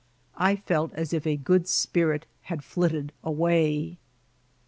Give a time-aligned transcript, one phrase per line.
[0.39, 3.99] I felt as if a good spirit had flitted away.